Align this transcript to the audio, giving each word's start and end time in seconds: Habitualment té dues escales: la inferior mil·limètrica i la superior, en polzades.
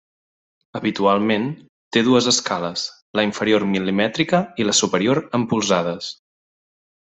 Habitualment 0.77 1.45
té 1.97 2.03
dues 2.07 2.29
escales: 2.31 2.85
la 3.19 3.27
inferior 3.29 3.69
mil·limètrica 3.75 4.41
i 4.63 4.69
la 4.71 4.77
superior, 4.81 5.23
en 5.41 5.49
polzades. 5.55 6.13